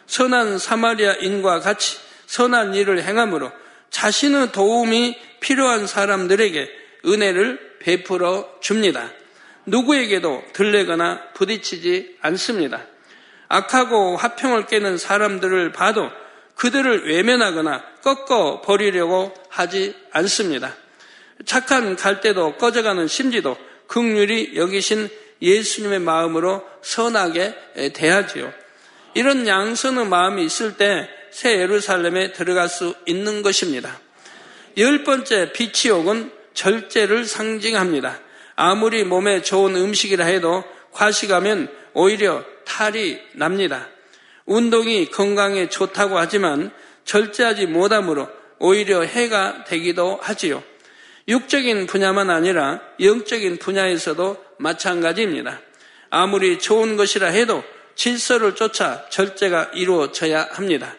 선한 0.07 0.57
사마리아인과 0.57 1.59
같이 1.59 1.97
선한 2.25 2.75
일을 2.75 3.03
행함으로 3.03 3.51
자신의 3.89 4.51
도움이 4.51 5.17
필요한 5.39 5.87
사람들에게 5.87 6.69
은혜를 7.05 7.77
베풀어 7.79 8.57
줍니다. 8.61 9.11
누구에게도 9.65 10.43
들레거나 10.53 11.33
부딪히지 11.33 12.17
않습니다. 12.21 12.85
악하고 13.47 14.17
화평을 14.17 14.65
깨는 14.65 14.97
사람들을 14.97 15.71
봐도 15.71 16.09
그들을 16.55 17.07
외면하거나 17.07 17.83
꺾어 18.03 18.61
버리려고 18.61 19.33
하지 19.49 19.95
않습니다. 20.11 20.75
착한 21.45 21.95
갈대도 21.95 22.55
꺼져가는 22.55 23.07
심지도 23.07 23.55
극률이 23.87 24.53
여기신 24.55 25.09
예수님의 25.41 25.99
마음으로 25.99 26.63
선하게 26.81 27.91
대하지요. 27.93 28.51
이런 29.13 29.47
양선의 29.47 30.07
마음이 30.07 30.43
있을 30.43 30.77
때 30.77 31.07
새 31.37 31.59
예루살렘에 31.59 32.31
들어갈 32.31 32.67
수 32.67 32.95
있는 33.05 33.43
것입니다. 33.43 33.99
열 34.77 35.03
번째 35.03 35.51
비치옥은 35.53 36.31
절제를 36.55 37.25
상징합니다. 37.25 38.19
아무리 38.55 39.03
몸에 39.03 39.43
좋은 39.43 39.75
음식이라 39.75 40.25
해도 40.25 40.63
과식하면 40.93 41.71
오히려 41.93 42.43
탈이 42.65 43.19
납니다. 43.33 43.87
운동이 44.47 45.11
건강에 45.11 45.69
좋다고 45.69 46.17
하지만 46.17 46.71
절제하지 47.05 47.67
못함으로 47.67 48.27
오히려 48.57 49.03
해가 49.03 49.63
되기도 49.65 50.17
하지요. 50.19 50.63
육적인 51.27 51.85
분야만 51.85 52.31
아니라 52.31 52.81
영적인 52.99 53.59
분야에서도 53.59 54.43
마찬가지입니다. 54.57 55.61
아무리 56.09 56.57
좋은 56.57 56.97
것이라 56.97 57.27
해도 57.27 57.63
질서를 57.93 58.55
쫓아 58.55 59.07
절제가 59.09 59.69
이루어져야 59.75 60.49
합니다. 60.53 60.95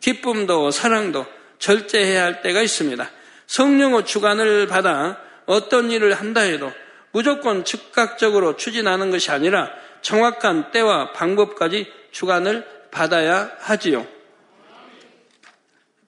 기쁨도 0.00 0.70
사랑도 0.70 1.26
절제해야 1.58 2.24
할 2.24 2.42
때가 2.42 2.62
있습니다. 2.62 3.10
성령의 3.46 4.04
주관을 4.04 4.66
받아 4.66 5.18
어떤 5.46 5.90
일을 5.90 6.14
한다 6.14 6.42
해도 6.42 6.70
무조건 7.10 7.64
즉각적으로 7.64 8.56
추진하는 8.56 9.10
것이 9.10 9.30
아니라 9.30 9.70
정확한 10.02 10.70
때와 10.70 11.12
방법까지 11.12 11.90
주관을 12.12 12.66
받아야 12.90 13.50
하지요. 13.58 14.06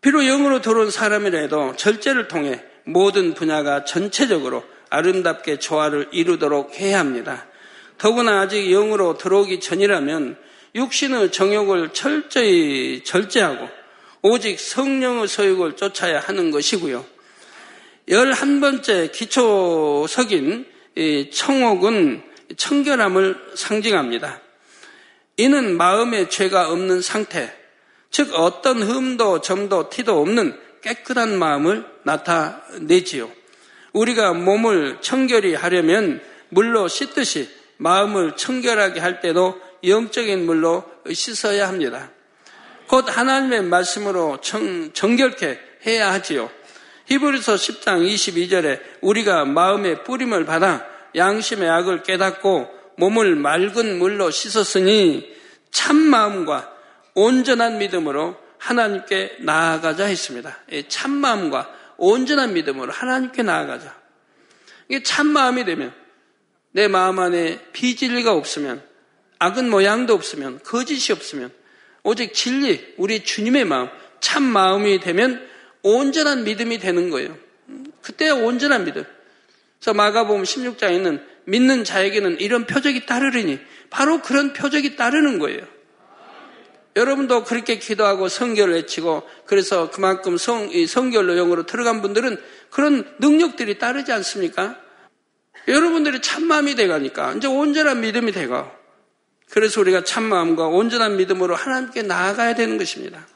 비록 0.01 0.23
영으로 0.23 0.61
들어온 0.61 0.91
사람이라도 0.91 1.77
절제를 1.77 2.29
통해 2.29 2.63
모든 2.85 3.35
분야가 3.35 3.85
전체적으로 3.85 4.65
아름답게 4.89 5.59
조화를 5.59 6.09
이루도록 6.13 6.79
해야 6.81 6.99
합니다. 6.99 7.47
더구나 7.99 8.41
아직 8.41 8.71
영으로 8.71 9.19
들어오기 9.19 9.61
전이라면 9.61 10.37
육신의 10.75 11.33
정욕을 11.33 11.93
철저히 11.93 13.03
절제하고 13.05 13.69
오직 14.23 14.61
성령의 14.61 15.29
소욕을 15.29 15.77
쫓아야 15.77 16.21
하는 16.21 16.51
것이고요. 16.51 17.05
열한 18.09 18.61
번째 18.61 19.11
기초석인 19.13 20.67
청옥은 21.33 22.23
청결함을 22.57 23.53
상징합니다. 23.55 24.41
이는 25.37 25.77
마음의 25.77 26.29
죄가 26.29 26.71
없는 26.71 27.01
상태, 27.01 27.55
즉 28.11 28.35
어떤 28.35 28.83
흠도 28.83 29.41
점도 29.41 29.89
티도 29.89 30.21
없는 30.21 30.59
깨끗한 30.83 31.39
마음을 31.39 31.87
나타내지요. 32.03 33.31
우리가 33.93 34.35
몸을 34.35 34.99
청결히 35.01 35.55
하려면 35.55 36.21
물로 36.49 36.89
씻듯이 36.89 37.49
마음을 37.77 38.37
청결하게 38.37 39.01
할 39.01 39.21
때도 39.21 39.61
영적인 39.85 40.45
물로 40.45 40.85
씻어야 41.11 41.69
합니다. 41.69 42.11
곧 42.91 43.07
하나님의 43.09 43.63
말씀으로 43.63 44.41
정, 44.41 44.93
정결케 44.93 45.61
해야 45.87 46.13
하지요. 46.13 46.51
히브리서 47.07 47.55
10장 47.55 48.05
22절에 48.05 48.81
우리가 49.01 49.45
마음의 49.45 50.03
뿌림을 50.03 50.45
받아 50.45 50.85
양심의 51.15 51.71
악을 51.71 52.03
깨닫고 52.03 52.69
몸을 52.97 53.37
맑은 53.37 53.97
물로 54.01 54.33
씻었으니 54.33 55.33
참 55.71 55.99
마음과 55.99 56.69
온전한 57.15 57.79
믿음으로 57.79 58.37
하나님께 58.59 59.37
나아가자 59.39 60.07
했습니다. 60.07 60.59
참 60.89 61.13
마음과 61.13 61.73
온전한 61.97 62.55
믿음으로 62.55 62.91
하나님께 62.91 63.45
나아가자. 63.45 63.95
이게 64.89 65.05
참 65.05 65.29
마음이 65.29 65.65
되면 65.65 65.95
내 66.73 66.89
마음 66.89 67.21
안에 67.21 67.61
비진리가 67.73 68.33
없으면 68.33 68.83
악은 69.39 69.71
모양도 69.71 70.13
없으면 70.13 70.59
거짓이 70.65 71.13
없으면 71.13 71.60
오직 72.03 72.35
진리 72.35 72.95
우리 72.97 73.25
주님의 73.25 73.65
마음 73.65 73.89
참 74.21 74.43
마음이 74.43 75.01
되면 75.01 75.47
온전한 75.83 76.45
믿음이 76.45 76.79
되는 76.79 77.11
거예요. 77.11 77.37
그때야 78.03 78.35
온전한 78.35 78.85
믿음. 78.85 79.05
그래서 79.79 79.95
마가복음 79.95 80.43
16장에는 80.43 81.23
믿는 81.45 81.85
자에게는 81.85 82.41
이런 82.41 82.67
표적이 82.67 83.07
따르리니 83.07 83.59
바로 83.89 84.21
그런 84.21 84.53
표적이 84.53 84.97
따르는 84.97 85.39
거예요. 85.39 85.63
여러분도 86.97 87.45
그렇게 87.45 87.79
기도하고 87.79 88.29
성결을 88.29 88.75
외치고 88.75 89.23
그래서 89.47 89.91
그만큼 89.91 90.37
성, 90.37 90.71
성결로 90.87 91.35
영으로 91.37 91.65
들어간 91.65 92.03
분들은 92.03 92.37
그런 92.71 93.15
능력들이 93.21 93.79
따르지 93.79 94.13
않습니까? 94.13 94.77
여러분들이 95.69 96.21
참마음이 96.21 96.75
돼가니까 96.75 97.35
이제 97.35 97.47
온전한 97.47 98.01
믿음이 98.01 98.33
되고 98.33 98.80
그래서 99.51 99.81
우리가 99.81 100.05
참마음과 100.05 100.67
온전한 100.69 101.17
믿음으로 101.17 101.55
하나님께 101.55 102.03
나아가야 102.03 102.55
되는 102.55 102.79
것입니다. 102.79 103.27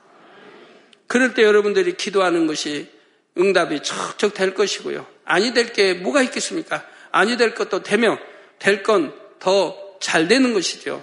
그럴 1.06 1.34
때 1.34 1.42
여러분들이 1.42 1.96
기도하는 1.96 2.46
것이 2.46 2.90
응답이 3.36 3.82
척척 3.82 4.34
될 4.34 4.54
것이고요. 4.54 5.06
아니 5.24 5.52
될 5.52 5.72
게 5.72 5.94
뭐가 5.94 6.22
있겠습니까? 6.22 6.86
아니 7.10 7.36
될 7.36 7.54
것도 7.54 7.82
되며 7.82 8.18
될 8.58 8.82
건 8.82 9.12
더 9.38 9.84
잘 10.04 10.28
되는 10.28 10.52
것이죠. 10.52 11.02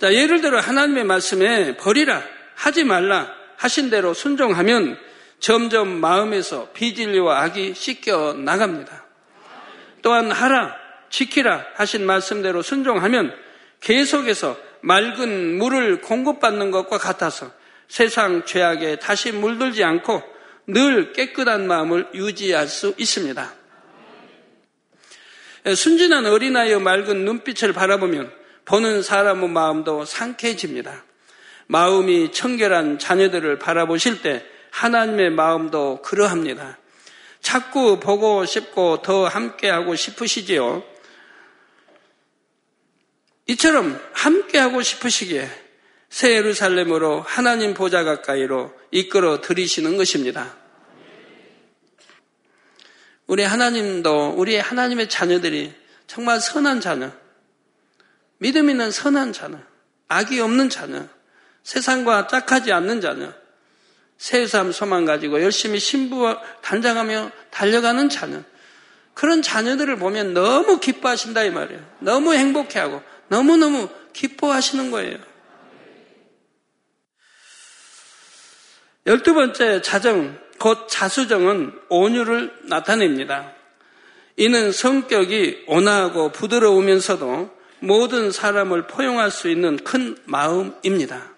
자, 0.00 0.12
예를 0.12 0.40
들어 0.40 0.58
하나님의 0.58 1.04
말씀에 1.04 1.76
버리라, 1.76 2.20
하지 2.56 2.82
말라 2.82 3.30
하신 3.56 3.90
대로 3.90 4.12
순종하면 4.12 4.98
점점 5.38 5.88
마음에서 6.00 6.70
비진리와 6.72 7.42
악이 7.42 7.74
씻겨 7.74 8.34
나갑니다. 8.34 9.06
또한 10.02 10.32
하라, 10.32 10.74
지키라 11.14 11.64
하신 11.74 12.06
말씀대로 12.06 12.60
순종하면 12.62 13.32
계속해서 13.80 14.58
맑은 14.80 15.58
물을 15.58 16.00
공급받는 16.00 16.72
것과 16.72 16.98
같아서 16.98 17.52
세상 17.86 18.44
죄악에 18.44 18.96
다시 18.96 19.30
물들지 19.30 19.84
않고 19.84 20.22
늘 20.66 21.12
깨끗한 21.12 21.68
마음을 21.68 22.08
유지할 22.14 22.66
수 22.66 22.94
있습니다. 22.98 23.54
순진한 25.76 26.26
어린아이의 26.26 26.80
맑은 26.80 27.24
눈빛을 27.24 27.72
바라보면 27.72 28.32
보는 28.64 29.02
사람의 29.02 29.50
마음도 29.50 30.04
상쾌해집니다. 30.04 31.04
마음이 31.68 32.32
청결한 32.32 32.98
자녀들을 32.98 33.60
바라보실 33.60 34.20
때 34.20 34.44
하나님의 34.70 35.30
마음도 35.30 36.02
그러합니다. 36.02 36.78
자꾸 37.40 38.00
보고 38.00 38.44
싶고 38.44 39.02
더 39.02 39.26
함께하고 39.28 39.94
싶으시지요. 39.94 40.93
이처럼 43.46 44.00
함께하고 44.12 44.82
싶으시기에 44.82 45.48
새 46.08 46.34
예루살렘으로 46.34 47.20
하나님 47.20 47.74
보좌 47.74 48.04
가까이로 48.04 48.72
이끌어 48.90 49.40
들이시는 49.40 49.96
것입니다. 49.96 50.56
우리 53.26 53.42
하나님도 53.42 54.34
우리 54.36 54.56
하나님의 54.56 55.08
자녀들이 55.08 55.74
정말 56.06 56.40
선한 56.40 56.80
자녀, 56.80 57.10
믿음 58.38 58.70
있는 58.70 58.90
선한 58.90 59.32
자녀, 59.32 59.58
악이 60.08 60.38
없는 60.40 60.68
자녀, 60.68 61.06
세상과 61.62 62.26
짝하지 62.28 62.72
않는 62.72 63.00
자녀, 63.00 63.32
새삼 64.18 64.72
소망 64.72 65.04
가지고 65.04 65.42
열심히 65.42 65.78
신부 65.78 66.36
단장하며 66.62 67.30
달려가는 67.50 68.08
자녀, 68.08 68.42
그런 69.14 69.42
자녀들을 69.42 69.96
보면 69.96 70.34
너무 70.34 70.78
기뻐하신다 70.80 71.44
이 71.44 71.50
말이에요. 71.50 71.80
너무 72.00 72.34
행복해하고 72.34 73.02
너무너무 73.28 73.88
기뻐하시는 74.12 74.90
거예요. 74.90 75.18
열두 79.06 79.34
번째 79.34 79.82
자정, 79.82 80.38
곧 80.58 80.86
자수정은 80.88 81.78
온유를 81.90 82.62
나타냅니다. 82.64 83.52
이는 84.36 84.72
성격이 84.72 85.64
온화하고 85.66 86.32
부드러우면서도 86.32 87.54
모든 87.80 88.32
사람을 88.32 88.86
포용할 88.86 89.30
수 89.30 89.48
있는 89.50 89.76
큰 89.76 90.16
마음입니다. 90.24 91.34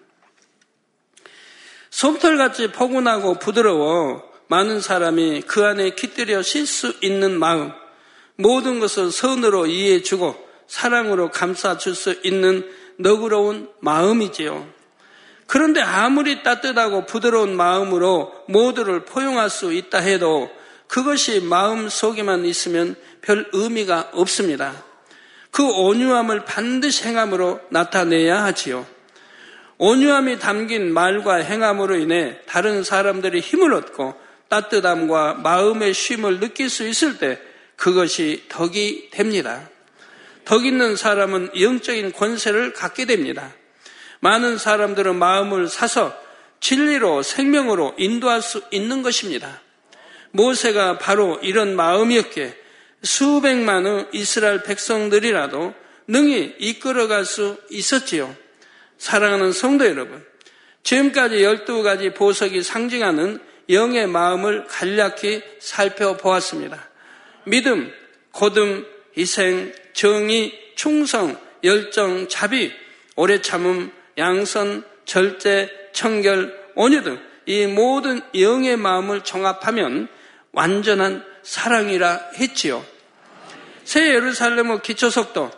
솜털같이 1.89 2.71
포근하고 2.71 3.37
부드러워 3.39 4.23
많은 4.47 4.79
사람이 4.79 5.41
그 5.41 5.65
안에 5.65 5.91
깃들여 5.91 6.41
쉴 6.41 6.65
수 6.65 6.93
있는 7.01 7.37
마음, 7.37 7.71
모든 8.35 8.79
것을 8.79 9.11
선으로 9.11 9.65
이해해주고 9.65 10.46
사랑으로 10.67 11.31
감싸줄 11.31 11.95
수 11.95 12.19
있는 12.23 12.69
너그러운 12.97 13.69
마음이지요. 13.79 14.67
그런데 15.47 15.81
아무리 15.81 16.43
따뜻하고 16.43 17.05
부드러운 17.05 17.55
마음으로 17.55 18.33
모두를 18.49 19.05
포용할 19.05 19.49
수 19.49 19.73
있다 19.73 19.99
해도 19.99 20.51
그것이 20.87 21.41
마음 21.41 21.89
속에만 21.89 22.45
있으면 22.45 22.95
별 23.21 23.49
의미가 23.53 24.11
없습니다. 24.13 24.83
그 25.51 25.63
온유함을 25.63 26.45
반드시 26.45 27.05
행함으로 27.05 27.61
나타내야 27.69 28.43
하지요. 28.43 28.85
온유함이 29.77 30.39
담긴 30.39 30.93
말과 30.93 31.35
행함으로 31.35 31.97
인해 31.97 32.39
다른 32.45 32.83
사람들이 32.83 33.39
힘을 33.39 33.73
얻고 33.73 34.15
따뜻함과 34.49 35.35
마음의 35.35 35.93
쉼을 35.93 36.39
느낄 36.39 36.69
수 36.69 36.87
있을 36.87 37.17
때 37.19 37.39
그것이 37.75 38.45
덕이 38.49 39.09
됩니다. 39.11 39.69
덕 40.47 40.65
있는 40.65 40.95
사람은 40.95 41.59
영적인 41.59 42.13
권세를 42.13 42.71
갖게 42.71 43.03
됩니다. 43.03 43.53
많은 44.21 44.57
사람들은 44.57 45.17
마음을 45.17 45.67
사서 45.67 46.17
진리로 46.61 47.21
생명으로 47.21 47.95
인도할 47.97 48.41
수 48.41 48.63
있는 48.71 49.01
것입니다. 49.01 49.61
모세가 50.31 50.99
바로 50.99 51.37
이런 51.41 51.75
마음이었기에 51.75 52.55
수백만의 53.03 54.07
이스라엘 54.13 54.63
백성들이라도 54.63 55.73
능히 56.07 56.55
이끌어갈 56.59 57.25
수 57.25 57.57
있었지요. 57.69 58.33
사랑하는 58.97 59.51
성도 59.51 59.85
여러분, 59.85 60.25
지금까지 60.81 61.43
열두 61.43 61.83
가지 61.83 62.13
보석이 62.13 62.63
상징하는 62.63 63.41
영의 63.69 64.07
마음을 64.07 64.65
간략히 64.67 65.43
살펴보았습니다. 65.59 66.89
믿음, 67.43 67.91
고듬, 68.31 68.85
희생, 69.17 69.73
정의, 69.97 70.53
충성, 70.75 71.35
열정, 71.63 72.27
자비, 72.27 72.71
오래 73.15 73.41
참음, 73.41 73.91
양선, 74.17 74.83
절제, 75.05 75.89
청결, 75.93 76.71
온유 76.75 77.01
등 77.01 77.27
이 77.47 77.65
모든 77.65 78.21
영의 78.37 78.75
마음을 78.75 79.21
종합하면 79.21 80.09
완전한 80.51 81.25
사랑이라 81.43 82.31
했지요. 82.35 82.85
새 83.85 84.13
예루살렘의 84.13 84.81
기초석도 84.81 85.51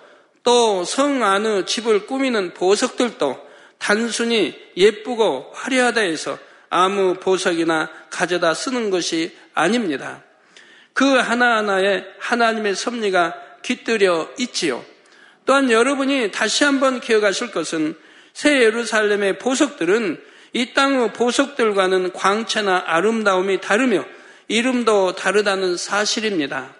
또 0.43 0.83
성 0.85 1.23
안의 1.23 1.65
집을 1.65 2.05
꾸미는 2.05 2.53
보석들도 2.53 3.49
단순히 3.79 4.55
예쁘고 4.77 5.51
화려하다 5.53 6.01
해서 6.01 6.37
아무 6.69 7.15
보석이나 7.15 7.89
가져다 8.11 8.53
쓰는 8.53 8.91
것이 8.91 9.35
아닙니다. 9.55 10.23
그 10.93 11.05
하나하나에 11.05 12.05
하나님의 12.19 12.75
섭리가 12.75 13.35
깃들여 13.61 14.31
있지요. 14.39 14.83
또한 15.45 15.71
여러분이 15.71 16.31
다시 16.31 16.63
한번 16.63 16.99
기억하실 16.99 17.51
것은 17.51 17.95
새 18.33 18.61
예루살렘의 18.61 19.39
보석들은 19.39 20.21
이 20.53 20.73
땅의 20.73 21.13
보석들과는 21.13 22.13
광채나 22.13 22.83
아름다움이 22.87 23.61
다르며 23.61 24.05
이름도 24.47 25.15
다르다는 25.15 25.77
사실입니다. 25.77 26.73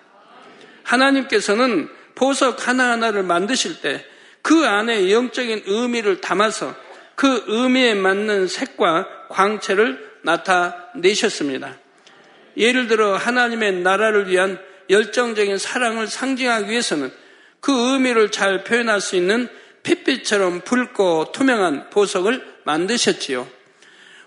하나님께서는 0.84 1.90
보석 2.16 2.68
하나하나를 2.68 3.24
만드실 3.24 3.82
때 3.82 4.06
그 4.42 4.66
안에 4.66 5.12
영적인 5.12 5.64
의미를 5.66 6.22
담아서 6.22 6.76
그 7.16 7.44
의미에 7.48 7.94
맞는 7.96 8.48
색과 8.48 9.28
광채를 9.30 10.10
나타내셨습니다. 10.24 11.78
예를 12.58 12.88
들어 12.88 13.16
하나님의 13.16 13.82
나라를 13.82 14.30
위한 14.30 14.60
열정적인 14.90 15.58
사랑을 15.58 16.08
상징하기 16.08 16.70
위해서는 16.70 17.12
그 17.60 17.72
의미를 17.94 18.32
잘 18.32 18.64
표현할 18.64 19.02
수 19.02 19.16
있는 19.16 19.48
핏빛처럼 19.84 20.62
붉고 20.62 21.32
투명한 21.32 21.90
보석을 21.90 22.46
만드셨지요. 22.64 23.48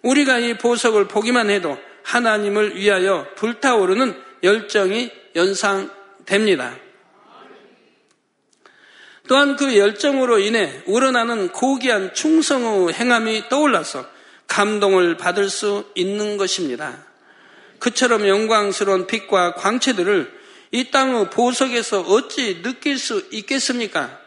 우리가 0.03 0.39
이 0.39 0.59
보석을 0.59 1.09
보기만 1.09 1.51
해도 1.51 1.79
하나님을 2.03 2.77
위하여 2.77 3.27
불타오르는 3.37 4.15
열정이 4.43 5.11
연상됩니다. 5.37 6.77
또한 9.29 9.57
그 9.57 9.77
열정으로 9.79 10.41
인해 10.41 10.83
우러나는 10.87 11.49
고귀한 11.51 12.13
충성의 12.13 12.93
행함이 12.93 13.49
떠올라서 13.49 14.05
감동을 14.49 15.17
받을 15.17 15.49
수 15.49 15.89
있는 15.95 16.37
것입니다. 16.37 17.07
그처럼 17.79 18.27
영광스러운 18.27 19.07
빛과 19.07 19.55
광채들을 19.55 20.42
이 20.73 20.91
땅의 20.91 21.31
보석에서 21.31 22.01
어찌 22.01 22.63
느낄 22.63 22.99
수 22.99 23.27
있겠습니까? 23.31 24.19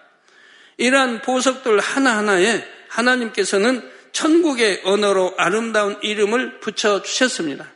이러한 0.77 1.21
보석들 1.21 1.79
하나하나에 1.79 2.63
하나님께서는 2.87 3.89
천국의 4.11 4.81
언어로 4.85 5.33
아름다운 5.37 5.97
이름을 6.01 6.59
붙여 6.59 7.01
주셨습니다. 7.01 7.69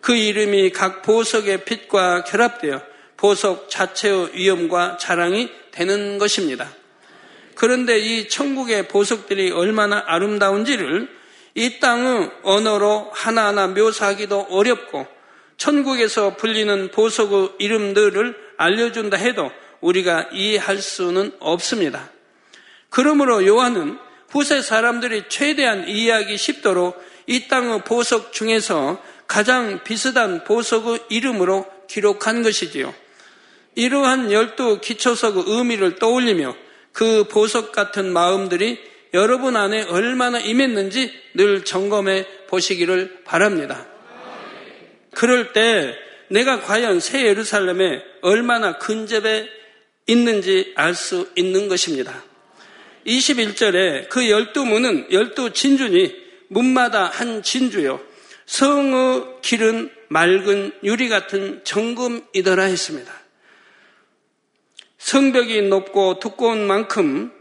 그 0.00 0.14
이름이 0.14 0.70
각 0.70 1.02
보석의 1.02 1.64
빛과 1.64 2.24
결합되어 2.24 2.82
보석 3.16 3.70
자체의 3.70 4.30
위엄과 4.34 4.98
자랑이 4.98 5.50
되는 5.70 6.18
것입니다. 6.18 6.68
그런데 7.54 7.98
이 7.98 8.28
천국의 8.28 8.88
보석들이 8.88 9.52
얼마나 9.52 10.02
아름다운지를 10.06 11.08
이 11.54 11.80
땅의 11.80 12.30
언어로 12.42 13.10
하나하나 13.14 13.68
묘사하기도 13.68 14.48
어렵고 14.50 15.15
천국에서 15.56 16.36
불리는 16.36 16.90
보석의 16.90 17.54
이름들을 17.58 18.36
알려준다 18.56 19.16
해도 19.16 19.50
우리가 19.80 20.28
이해할 20.32 20.78
수는 20.78 21.32
없습니다. 21.38 22.10
그러므로 22.90 23.46
요한은 23.46 23.98
후세 24.30 24.62
사람들이 24.62 25.24
최대한 25.28 25.88
이해하기 25.88 26.36
쉽도록 26.36 27.02
이 27.26 27.48
땅의 27.48 27.84
보석 27.84 28.32
중에서 28.32 29.02
가장 29.26 29.82
비슷한 29.82 30.44
보석의 30.44 31.00
이름으로 31.08 31.66
기록한 31.88 32.42
것이지요. 32.42 32.94
이러한 33.74 34.32
열두 34.32 34.80
기초석의 34.80 35.44
의미를 35.46 35.96
떠올리며 35.96 36.56
그 36.92 37.24
보석 37.24 37.72
같은 37.72 38.12
마음들이 38.12 38.80
여러분 39.14 39.56
안에 39.56 39.82
얼마나 39.84 40.38
임했는지 40.38 41.12
늘 41.34 41.64
점검해 41.64 42.46
보시기를 42.48 43.22
바랍니다. 43.24 43.86
그럴 45.16 45.54
때 45.54 45.96
내가 46.28 46.60
과연 46.60 47.00
새 47.00 47.24
예루살렘에 47.24 48.04
얼마나 48.20 48.76
근접해 48.76 49.48
있는지 50.06 50.74
알 50.76 50.94
수 50.94 51.30
있는 51.36 51.68
것입니다. 51.68 52.22
21절에 53.06 54.10
그 54.10 54.28
열두 54.28 54.66
문은 54.66 55.10
열두 55.10 55.54
진주니 55.54 56.14
문마다 56.48 57.06
한 57.06 57.42
진주요. 57.42 57.98
성의 58.44 59.24
길은 59.40 59.90
맑은 60.08 60.72
유리 60.84 61.08
같은 61.08 61.64
정금이더라 61.64 62.64
했습니다. 62.64 63.10
성벽이 64.98 65.62
높고 65.62 66.18
두꺼운 66.18 66.66
만큼 66.66 67.32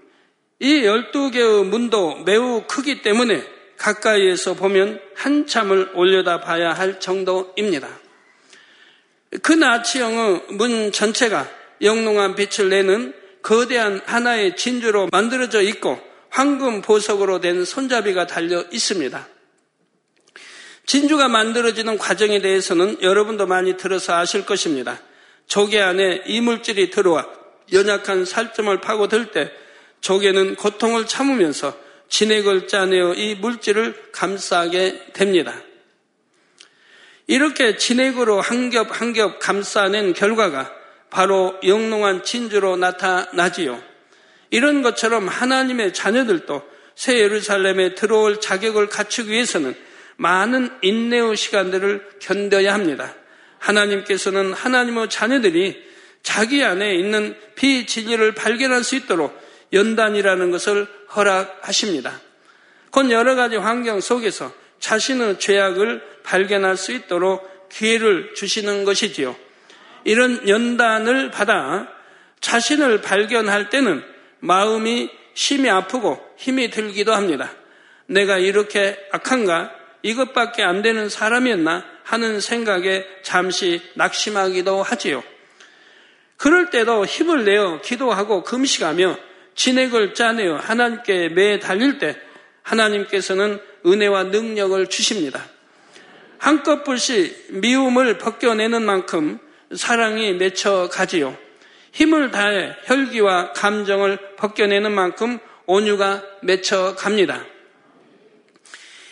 이 0.59 0.85
열두 0.85 1.31
개의 1.31 1.65
문도 1.65 2.23
매우 2.23 2.63
크기 2.67 3.01
때문에 3.01 3.54
가까이에서 3.77 4.53
보면 4.53 4.99
한참을 5.15 5.91
올려다 5.93 6.41
봐야 6.41 6.73
할 6.73 6.99
정도입니다. 6.99 7.87
그 9.41 9.51
나치형의 9.51 10.43
문 10.51 10.91
전체가 10.91 11.49
영롱한 11.81 12.35
빛을 12.35 12.69
내는 12.69 13.13
거대한 13.41 14.01
하나의 14.05 14.55
진주로 14.55 15.07
만들어져 15.11 15.61
있고 15.61 15.99
황금 16.29 16.81
보석으로 16.81 17.41
된 17.41 17.63
손잡이가 17.63 18.27
달려 18.27 18.65
있습니다. 18.71 19.27
진주가 20.85 21.27
만들어지는 21.27 21.97
과정에 21.97 22.41
대해서는 22.41 23.01
여러분도 23.01 23.47
많이 23.47 23.77
들어서 23.77 24.15
아실 24.15 24.45
것입니다. 24.45 24.99
조개 25.47 25.79
안에 25.79 26.23
이물질이 26.25 26.89
들어와 26.89 27.27
연약한 27.73 28.25
살점을 28.25 28.79
파고들 28.81 29.31
때 29.31 29.51
조개는 30.01 30.55
고통을 30.55 31.07
참으면서 31.07 31.84
진액을 32.15 32.69
짜내어 32.69 33.13
이 33.15 33.35
물질을 33.35 33.93
감싸게 34.13 35.07
됩니다. 35.11 35.53
이렇게 37.27 37.75
진액으로 37.75 38.39
한 38.39 38.69
겹 38.69 38.89
한 38.89 39.11
겹 39.11 39.39
감싸낸 39.39 40.13
결과가 40.13 40.73
바로 41.09 41.59
영롱한 41.61 42.23
진주로 42.23 42.77
나타나지요. 42.77 43.83
이런 44.49 44.81
것처럼 44.81 45.27
하나님의 45.27 45.93
자녀들도 45.93 46.63
새 46.95 47.19
예루살렘에 47.19 47.95
들어올 47.95 48.39
자격을 48.39 48.87
갖추기 48.87 49.31
위해서는 49.31 49.75
많은 50.15 50.69
인내의 50.83 51.35
시간들을 51.35 52.19
견뎌야 52.21 52.73
합니다. 52.73 53.13
하나님께서는 53.59 54.53
하나님의 54.53 55.09
자녀들이 55.09 55.83
자기 56.23 56.63
안에 56.63 56.95
있는 56.95 57.35
비진리를 57.55 58.31
발견할 58.35 58.85
수 58.85 58.95
있도록 58.95 59.44
연단이라는 59.75 60.49
것을 60.49 60.87
허락하십니다. 61.15 62.19
곧 62.89 63.11
여러 63.11 63.35
가지 63.35 63.57
환경 63.57 64.01
속에서 64.01 64.51
자신의 64.79 65.39
죄악을 65.39 66.01
발견할 66.23 66.77
수 66.77 66.91
있도록 66.93 67.69
기회를 67.69 68.33
주시는 68.33 68.85
것이지요. 68.85 69.35
이런 70.05 70.47
연단을 70.47 71.29
받아 71.29 71.87
자신을 72.39 73.01
발견할 73.01 73.69
때는 73.69 74.03
마음이 74.39 75.09
심히 75.33 75.69
아프고 75.69 76.19
힘이 76.37 76.69
들기도 76.69 77.13
합니다. 77.13 77.51
내가 78.07 78.37
이렇게 78.37 78.97
악한가? 79.11 79.71
이것밖에 80.03 80.63
안 80.63 80.81
되는 80.81 81.09
사람이었나? 81.09 81.83
하는 82.03 82.39
생각에 82.39 83.05
잠시 83.23 83.81
낙심하기도 83.95 84.83
하지요. 84.83 85.23
그럴 86.37 86.69
때도 86.69 87.05
힘을 87.05 87.45
내어 87.45 87.81
기도하고 87.81 88.43
금식하며 88.43 89.17
진액을 89.55 90.13
짜내어 90.13 90.57
하나님께 90.57 91.29
매 91.29 91.59
달릴 91.59 91.97
때 91.97 92.15
하나님께서는 92.61 93.59
은혜와 93.85 94.25
능력을 94.25 94.87
주십니다. 94.87 95.45
한껏불씨 96.37 97.47
미움을 97.51 98.17
벗겨내는 98.17 98.83
만큼 98.83 99.39
사랑이 99.75 100.33
맺혀 100.33 100.89
가지요. 100.89 101.37
힘을 101.91 102.31
다해 102.31 102.75
혈기와 102.83 103.53
감정을 103.53 104.35
벗겨내는 104.35 104.91
만큼 104.91 105.39
온유가 105.65 106.23
맺혀 106.41 106.95
갑니다. 106.95 107.45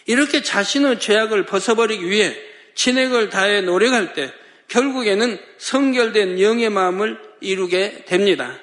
이렇게 0.05 0.41
자신의 0.41 0.99
죄악을 0.99 1.45
벗어버리기 1.45 2.09
위해 2.09 2.35
진액을 2.75 3.29
다해 3.29 3.61
노력할 3.61 4.13
때 4.13 4.31
결국에는 4.67 5.39
성결된 5.57 6.41
영의 6.41 6.69
마음을 6.69 7.19
이루게 7.39 8.03
됩니다. 8.05 8.59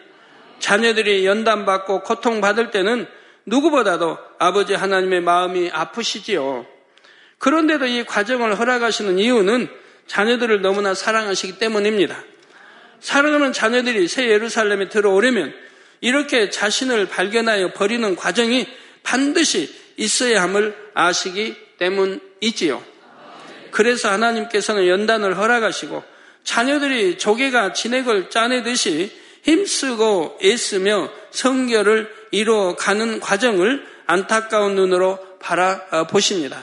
자녀들이 0.61 1.27
연단받고 1.27 2.03
고통받을 2.03 2.71
때는 2.71 3.07
누구보다도 3.47 4.19
아버지 4.39 4.75
하나님의 4.75 5.23
마음이 5.23 5.71
아프시지요. 5.73 6.67
그런데도 7.39 7.87
이 7.87 8.05
과정을 8.05 8.59
허락하시는 8.59 9.19
이유는 9.19 9.69
자녀들을 10.07 10.61
너무나 10.61 10.95
사랑하시기 10.95 11.59
때문입니다. 11.59 12.23
사랑하는 13.01 13.53
자녀들이 13.53 14.09
새 14.09 14.29
예루살렘에 14.29 14.89
들어오려면 14.89 15.55
이렇게 16.01 16.51
자신을 16.51 17.07
발견하여 17.07 17.73
버리는 17.73 18.15
과정이 18.15 18.67
반드시 19.03 19.75
있어야 19.97 20.43
함을 20.43 20.77
아시기 20.95 21.57
때문이지요. 21.79 22.83
그래서 23.71 24.11
하나님께서는 24.11 24.87
연단을 24.87 25.39
허락하시고 25.39 26.03
자녀들이 26.45 27.19
조개가 27.19 27.73
진액을 27.73 28.31
짜내듯이 28.31 29.13
힘쓰고 29.43 30.39
애쓰며 30.43 31.11
성결을 31.31 32.13
이루어가는 32.31 33.21
과정을 33.21 33.87
안타까운 34.07 34.75
눈으로 34.75 35.19
바라보십니다. 35.41 36.61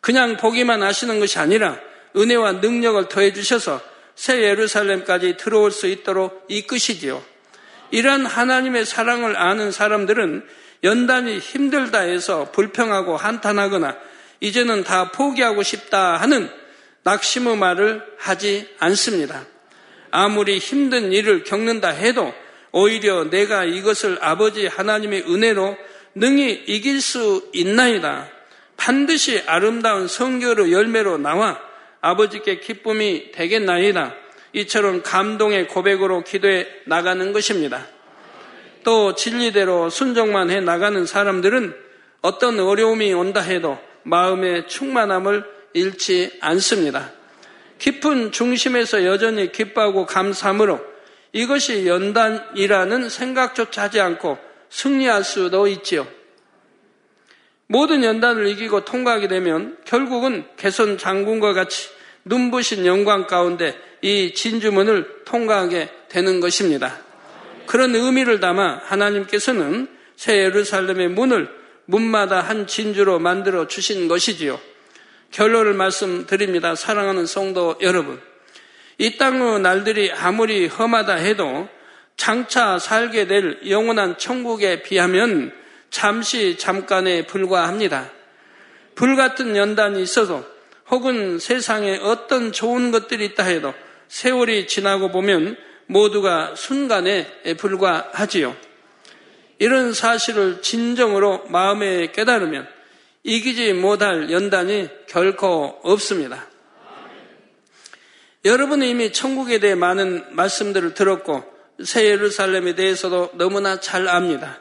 그냥 0.00 0.36
보기만 0.36 0.82
하시는 0.82 1.18
것이 1.20 1.38
아니라 1.38 1.78
은혜와 2.16 2.52
능력을 2.52 3.08
더해 3.08 3.32
주셔서 3.32 3.80
새 4.14 4.42
예루살렘까지 4.42 5.36
들어올 5.36 5.70
수 5.70 5.86
있도록 5.86 6.46
이끄시지요. 6.48 7.22
이러한 7.90 8.26
하나님의 8.26 8.86
사랑을 8.86 9.36
아는 9.36 9.70
사람들은 9.70 10.46
연단이 10.84 11.38
힘들다 11.38 12.00
해서 12.00 12.50
불평하고 12.52 13.16
한탄하거나 13.16 13.96
이제는 14.40 14.84
다 14.84 15.10
포기하고 15.12 15.62
싶다 15.62 16.16
하는 16.16 16.50
낙심의 17.02 17.56
말을 17.56 18.02
하지 18.18 18.68
않습니다. 18.78 19.44
아무리 20.18 20.56
힘든 20.56 21.12
일을 21.12 21.44
겪는다 21.44 21.90
해도 21.90 22.32
오히려 22.72 23.24
내가 23.28 23.64
이것을 23.64 24.16
아버지 24.22 24.66
하나님의 24.66 25.24
은혜로 25.28 25.76
능히 26.14 26.64
이길 26.68 27.02
수 27.02 27.50
있나이다. 27.52 28.26
반드시 28.78 29.42
아름다운 29.46 30.08
성결의 30.08 30.72
열매로 30.72 31.18
나와 31.18 31.60
아버지께 32.00 32.60
기쁨이 32.60 33.30
되겠나이다. 33.32 34.14
이처럼 34.54 35.02
감동의 35.02 35.68
고백으로 35.68 36.24
기도해 36.24 36.66
나가는 36.86 37.34
것입니다. 37.34 37.86
또 38.84 39.14
진리대로 39.14 39.90
순종만 39.90 40.48
해 40.48 40.60
나가는 40.60 41.04
사람들은 41.04 41.76
어떤 42.22 42.58
어려움이 42.58 43.12
온다 43.12 43.42
해도 43.42 43.78
마음의 44.04 44.66
충만함을 44.66 45.44
잃지 45.74 46.38
않습니다. 46.40 47.12
깊은 47.78 48.32
중심에서 48.32 49.04
여전히 49.04 49.52
기뻐하고 49.52 50.06
감사함으로 50.06 50.80
이것이 51.32 51.86
연단이라는 51.86 53.08
생각조차 53.08 53.82
하지 53.82 54.00
않고 54.00 54.38
승리할 54.70 55.24
수도 55.24 55.66
있지요. 55.66 56.06
모든 57.66 58.04
연단을 58.04 58.46
이기고 58.48 58.84
통과하게 58.84 59.28
되면 59.28 59.76
결국은 59.84 60.44
개선 60.56 60.98
장군과 60.98 61.52
같이 61.52 61.88
눈부신 62.24 62.86
영광 62.86 63.26
가운데 63.26 63.76
이 64.02 64.32
진주문을 64.34 65.24
통과하게 65.24 65.90
되는 66.08 66.40
것입니다. 66.40 67.00
그런 67.66 67.94
의미를 67.94 68.40
담아 68.40 68.82
하나님께서는 68.84 69.88
새 70.16 70.38
예루살렘의 70.38 71.08
문을 71.08 71.48
문마다 71.84 72.40
한 72.40 72.66
진주로 72.66 73.18
만들어 73.18 73.66
주신 73.66 74.08
것이지요. 74.08 74.58
결론을 75.30 75.74
말씀드립니다. 75.74 76.74
사랑하는 76.74 77.26
성도 77.26 77.76
여러분. 77.80 78.20
이 78.98 79.18
땅의 79.18 79.60
날들이 79.60 80.10
아무리 80.12 80.66
험하다 80.66 81.14
해도 81.14 81.68
장차 82.16 82.78
살게 82.78 83.26
될 83.26 83.60
영원한 83.68 84.16
천국에 84.16 84.82
비하면 84.82 85.52
잠시 85.90 86.56
잠깐에 86.56 87.26
불과합니다. 87.26 88.10
불같은 88.94 89.56
연단이 89.56 90.02
있어도 90.02 90.44
혹은 90.90 91.38
세상에 91.38 91.98
어떤 92.02 92.52
좋은 92.52 92.90
것들이 92.90 93.26
있다 93.26 93.44
해도 93.44 93.74
세월이 94.08 94.66
지나고 94.66 95.10
보면 95.10 95.56
모두가 95.86 96.54
순간에 96.54 97.26
불과하지요. 97.58 98.56
이런 99.58 99.92
사실을 99.92 100.62
진정으로 100.62 101.46
마음에 101.48 102.10
깨달으면 102.12 102.66
이기지 103.26 103.72
못할 103.72 104.30
연단이 104.30 104.88
결코 105.08 105.80
없습니다. 105.82 106.46
여러분은 108.44 108.86
이미 108.86 109.12
천국에 109.12 109.58
대해 109.58 109.74
많은 109.74 110.36
말씀들을 110.36 110.94
들었고 110.94 111.42
새 111.84 112.06
예루살렘에 112.06 112.76
대해서도 112.76 113.32
너무나 113.34 113.80
잘 113.80 114.06
압니다. 114.06 114.60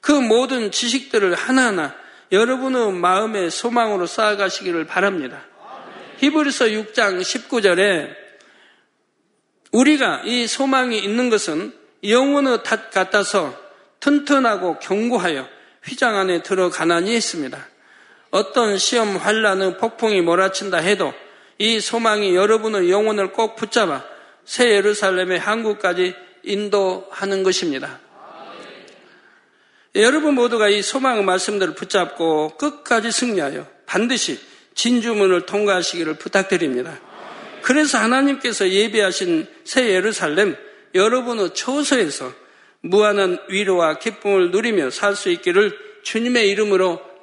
그 0.00 0.12
모든 0.12 0.70
지식들을 0.70 1.34
하나하나 1.34 1.94
여러분의 2.32 2.92
마음의 2.94 3.50
소망으로 3.50 4.06
쌓아가시기를 4.06 4.86
바랍니다. 4.86 5.44
히브리서 6.20 6.66
6장 6.68 7.20
19절에 7.20 8.14
우리가 9.72 10.22
이 10.24 10.46
소망이 10.46 10.98
있는 10.98 11.28
것은 11.28 11.74
영혼의 12.02 12.62
탓 12.62 12.90
같아서 12.90 13.54
튼튼하고 14.00 14.78
견고하여 14.78 15.46
휘장 15.84 16.16
안에 16.16 16.42
들어가나니 16.42 17.14
했습니다. 17.14 17.68
어떤 18.30 18.78
시험 18.78 19.16
환란의 19.16 19.78
폭풍이 19.78 20.20
몰아친다 20.20 20.78
해도 20.78 21.12
이 21.58 21.80
소망이 21.80 22.34
여러분의 22.34 22.90
영혼을 22.90 23.32
꼭 23.32 23.56
붙잡아 23.56 24.04
새 24.44 24.70
예루살렘의 24.70 25.38
한국까지 25.38 26.14
인도하는 26.42 27.42
것입니다. 27.42 28.00
여러분 29.96 30.34
모두가 30.34 30.68
이 30.68 30.82
소망의 30.82 31.24
말씀들을 31.24 31.74
붙잡고 31.74 32.56
끝까지 32.56 33.10
승리하여 33.10 33.66
반드시 33.86 34.38
진주문을 34.74 35.46
통과하시기를 35.46 36.14
부탁드립니다. 36.14 36.98
그래서 37.62 37.98
하나님께서 37.98 38.70
예비하신 38.70 39.46
새 39.64 39.90
예루살렘 39.90 40.56
여러분의 40.94 41.54
처소에서 41.54 42.32
무한한 42.80 43.38
위로와 43.48 43.98
기쁨을 43.98 44.50
누리며 44.52 44.90
살 44.90 45.14
수 45.14 45.28
있기를 45.28 45.76
주님의 46.02 46.48
이름으로 46.50 47.09